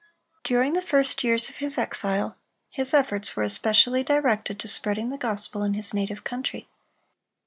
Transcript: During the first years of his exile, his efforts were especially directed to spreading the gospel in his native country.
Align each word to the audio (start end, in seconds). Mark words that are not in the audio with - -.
During 0.43 0.73
the 0.73 0.81
first 0.81 1.23
years 1.23 1.47
of 1.47 1.57
his 1.57 1.77
exile, 1.77 2.35
his 2.71 2.91
efforts 2.91 3.35
were 3.35 3.43
especially 3.43 4.01
directed 4.01 4.57
to 4.59 4.67
spreading 4.67 5.11
the 5.11 5.17
gospel 5.19 5.61
in 5.61 5.75
his 5.75 5.93
native 5.93 6.23
country. 6.23 6.67